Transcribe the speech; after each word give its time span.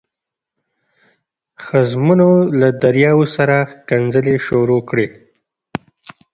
ښځمنو 1.65 2.31
له 2.59 2.67
دریاو 2.83 3.21
سره 3.35 3.55
ښکنځلې 3.71 4.35
شروع 4.47 4.81
کړې. 4.89 5.07